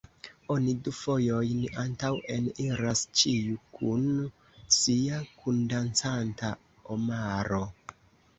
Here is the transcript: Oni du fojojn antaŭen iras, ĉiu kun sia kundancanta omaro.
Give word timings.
Oni 0.53 0.71
du 0.85 0.91
fojojn 0.99 1.59
antaŭen 1.83 2.47
iras, 2.63 3.03
ĉiu 3.21 3.59
kun 3.75 4.09
sia 4.79 5.21
kundancanta 5.43 6.51
omaro. 6.99 7.63